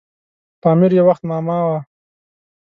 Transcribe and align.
پامیر 0.61 0.91
یو 0.97 1.05
وخت 1.09 1.23
معما 1.29 1.57
وه. 1.67 1.79